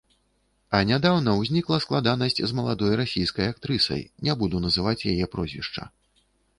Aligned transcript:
А 0.77 0.79
нядаўна 0.91 1.35
ўзнікла 1.41 1.77
складанасць 1.85 2.37
з 2.41 2.51
маладой 2.61 2.97
расійскай 3.05 3.53
актрысай, 3.55 4.01
не 4.27 4.33
буду 4.45 4.67
называць 4.69 4.99
яе 5.17 5.25
прозвішча. 5.37 5.83